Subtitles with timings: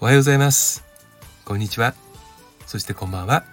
[0.00, 0.84] おはようございます。
[1.44, 1.94] こんにちは。
[2.66, 3.44] そしてこんばんは。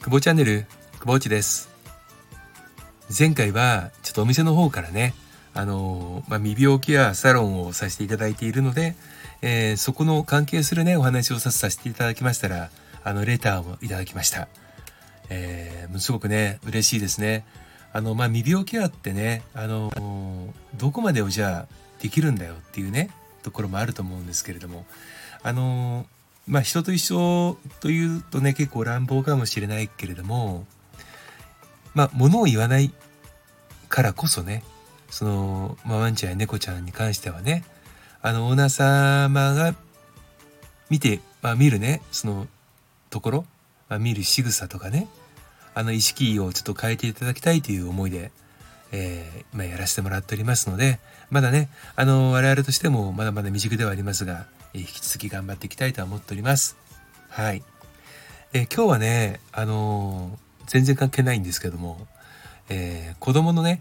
[0.00, 0.66] 久保チャンネル
[0.98, 1.70] 久保内です。
[3.16, 5.14] 前回はちょっとお店の方からね
[5.54, 8.96] あのまあ、未病気やサロンをさせていただいているので、
[9.42, 12.70] えー、そこの関係するねお話をさせていただきましたら
[13.04, 14.48] あのレターをいただきました、
[15.28, 17.44] えー、すごくね嬉しいですね。
[17.92, 19.92] あのまあ未病ケアってねあの
[20.76, 23.10] どこまでをじゃあできるんだよっていうね
[23.42, 24.86] ところもあると思うんですけれども
[25.42, 26.06] あの
[26.46, 30.66] まあ人と一緒というとね結構乱暴かもしれないけれども
[31.94, 32.92] まあ物を言わない
[33.88, 34.64] からこそね
[35.10, 37.64] その、まあ、ワンちゃんや猫ちゃんに関してはね
[38.22, 39.74] あのオーナー様が
[40.88, 42.46] 見て、まあ、見るねその
[43.10, 43.44] ところ、
[43.88, 45.08] まあ、見る仕草とかね
[45.74, 48.30] あの意識をちょっと変えていただきたいという思いで、
[48.92, 50.98] えー、ま、やらせてもらっておりますので
[51.30, 56.76] まだねあの我々としてもまだまだ未熟ではありますが、えー、引き続き頑張っていきたいと思っております。
[57.28, 57.62] はい。
[58.52, 62.06] えー、今日はねあの全然関係ないんですけども、
[62.68, 63.80] えー、子供のね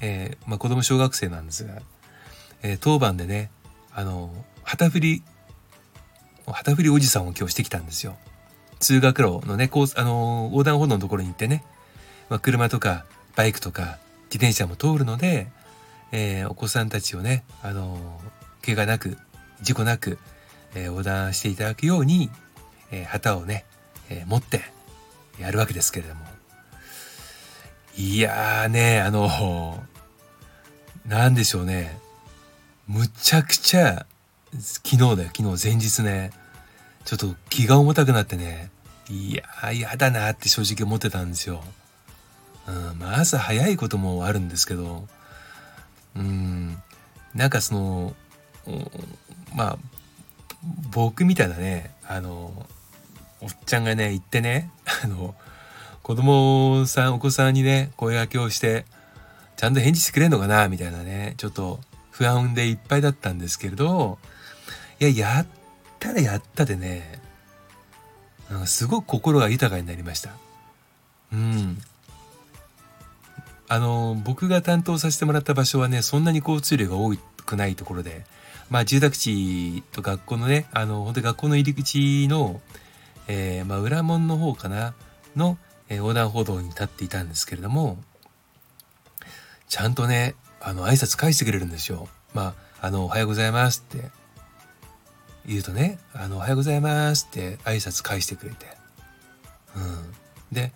[0.00, 1.74] えー、まあ、子供小学生なんですが、
[2.62, 3.50] えー、当番でね
[3.92, 4.30] あの
[4.62, 5.22] 旗振り
[6.46, 8.16] 旗振りおじさんを今日してきたんですよ。
[8.80, 11.64] 通学路のねこうあの横断歩道のところに行ってね、
[12.28, 13.04] まあ、車とか
[13.36, 13.98] バイクとか
[14.30, 15.48] 自転車も通るので、
[16.12, 17.98] えー、お子さんたちをねあの
[18.64, 19.16] 怪我なく
[19.62, 20.18] 事故なく、
[20.74, 22.30] えー、横断していただくように、
[22.90, 23.64] えー、旗をね、
[24.10, 24.62] え持って
[25.40, 26.28] やるわけですけれども
[27.98, 29.82] いやーね、あの、
[31.04, 31.98] なんでしょうね。
[32.86, 34.06] むちゃくちゃ、
[34.56, 36.30] 昨日だよ、昨日前日ね。
[37.08, 38.70] ちょっと気が重たくなってね。
[39.08, 41.64] いやー、嫌だなって正直思ってたんですよ。
[42.66, 45.08] うん、まあ朝早いこともあるんですけど、
[46.14, 46.76] うん、
[47.34, 48.14] なんかその、
[49.54, 49.78] まあ、
[50.92, 52.66] 僕みたいなね、あの、
[53.40, 54.70] おっちゃんがね、行ってね、
[55.02, 55.34] あの、
[56.08, 58.86] 子供さんお子さんにね声掛けをして
[59.58, 61.80] ちゃんと返事してくれんのかなみたいなねちょっと
[62.10, 64.16] 不安でいっぱいだったんですけれど
[65.00, 65.46] いややっ
[65.98, 67.20] たらやったでね。
[68.50, 70.30] なんかすごく心が豊かになりました。
[71.32, 71.78] うん。
[73.68, 77.14] あの僕が担当させてもらった場所はねそんなに交通量が多
[77.44, 78.24] くないところで
[78.70, 82.62] まあ住宅地と学校のねあの本当に学校の入り口の、
[83.26, 84.94] えー、まあ裏門の方かな
[85.36, 85.58] の
[85.90, 87.98] え横断歩道に立っていたんですけれども
[89.68, 92.08] ちゃんとねあの挨拶返してくれるんですよ。
[92.34, 94.10] まあ、あの、おはようございますって。
[95.48, 98.66] 言うとね、あの、おはようございますって挨拶返してくれて。
[99.74, 100.14] うん。
[100.54, 100.72] で、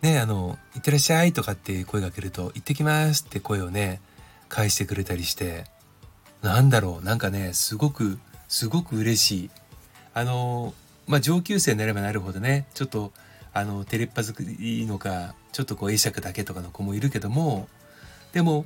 [0.00, 4.00] ね、あの、いってらっしゃいとかって声がけると、行ってきますって声をね、
[4.48, 5.64] 返してくれたりして、
[6.40, 8.18] なんだろう、なんかね、すごく、
[8.48, 9.50] すごく嬉しい。
[10.14, 10.74] あの、
[11.06, 13.12] まあ、上級生になればなるほどね、ちょっと、
[13.54, 17.68] あのテレッパ作りのかちょっとこう会釈だけとかの子もいるけども
[18.32, 18.64] でも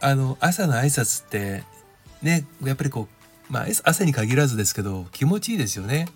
[0.00, 1.62] あの朝の挨拶って
[2.22, 3.15] ねやっぱりこう
[3.48, 6.08] まあ朝に限らずですけど気持ちいいですよね。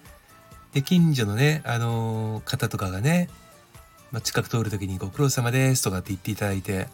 [0.72, 3.28] で近所のねあの方とかがね、
[4.12, 6.88] まあ、近く通る時に「ご苦労様です」とかって言っていただいて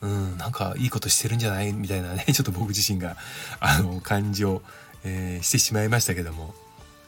[0.00, 1.72] うんなんかいいことしてるんじゃない？
[1.72, 3.16] みたいなね ちょっと僕自身が
[3.60, 4.62] あの感じを、
[5.04, 6.54] えー、してしまいましたけども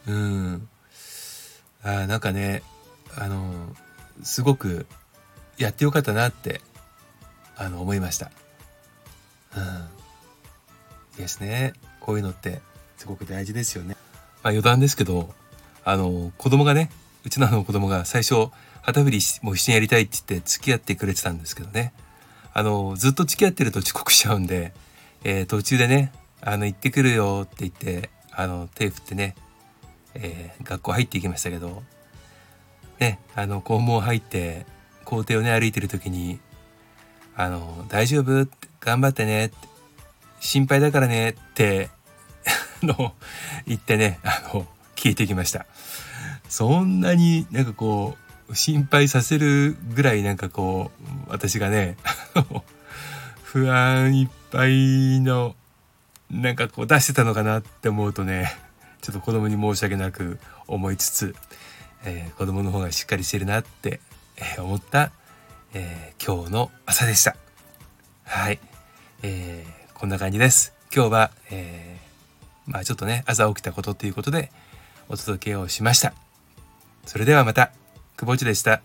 [0.07, 0.69] うん
[1.83, 2.63] あなんかね
[3.17, 3.75] あの
[4.23, 4.87] すごく
[5.59, 6.61] やってよかったなって
[7.57, 8.31] あの思いました。
[9.57, 9.87] うん。
[11.17, 11.73] ですね。
[12.05, 12.61] こういうのって
[12.99, 13.97] すごく大事ですよね。
[14.43, 15.33] まあ余談ですけど、
[15.87, 16.91] あの子供がね、
[17.25, 18.49] うちのあの子供が最初
[18.83, 21.95] 旗振りも一緒にやりたいって言って付き合ってくれてたんですけどね。
[22.53, 24.75] あのずっと付き合ってると遅刻しちゃうんで、
[25.25, 26.13] えー、途中でね、
[26.43, 29.35] あの行ってくるよって言ってあの手振ってね、
[30.13, 31.83] えー、学校入っていきましたけど
[33.01, 34.67] ね、あの校門入って
[35.07, 36.39] 校庭をね歩いてる時に
[37.35, 38.47] 「あの大丈夫？
[38.81, 39.57] 頑張ってね」って
[40.45, 41.91] 心配だからね」って
[42.83, 43.15] の
[43.67, 45.67] 言ってねあの聞いてきました
[46.49, 48.17] そんなになんかこ
[48.49, 50.91] う心配させるぐらいなんかこ
[51.27, 51.97] う私がね
[53.43, 55.57] 不安いっぱいの
[56.31, 58.57] なんかこう出してたのかなって思うとね
[59.01, 61.35] ちょっと子供に申し訳なく思いつつ
[62.07, 64.01] えー、子供の方がしっかりしてるなって、
[64.37, 65.11] え、思った、
[65.73, 67.35] えー、今日の朝でした。
[68.25, 68.59] はい、
[69.23, 70.75] えー、こんな感じです。
[70.95, 74.51] 今日は、えー、まあちょっとね朝起きたことっていうことで
[75.09, 76.13] お届けをしました。
[77.07, 77.71] それではまた
[78.17, 78.83] くぼ地でした。